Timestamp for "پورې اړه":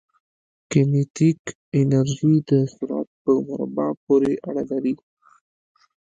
4.03-4.63